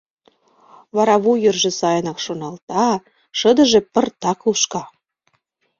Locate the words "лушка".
4.45-4.83